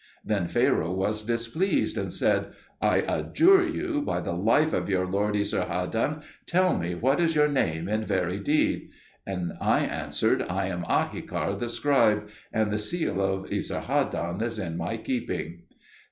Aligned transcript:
Then 0.25 0.47
Pharaoh 0.47 0.95
was 0.95 1.23
displeased 1.25 1.95
and 1.95 2.11
said, 2.11 2.47
"I 2.81 3.01
adjure 3.07 3.61
you 3.67 4.01
by 4.01 4.19
the 4.19 4.33
life 4.33 4.73
of 4.73 4.89
your 4.89 5.05
lord 5.05 5.35
Esarhaddon, 5.35 6.23
tell 6.47 6.75
me, 6.75 6.95
what 6.95 7.19
is 7.19 7.35
your 7.35 7.47
name, 7.47 7.87
in 7.87 8.03
very 8.03 8.39
deed?" 8.39 8.89
I 9.27 9.81
answered, 9.85 10.41
"I 10.49 10.65
am 10.69 10.85
Ahikar 10.85 11.53
the 11.59 11.69
scribe, 11.69 12.29
and 12.51 12.71
the 12.71 12.79
seal 12.79 13.21
of 13.21 13.51
Esarhaddon 13.53 14.41
is 14.41 14.57
in 14.57 14.75
my 14.75 14.97
keeping." 14.97 15.65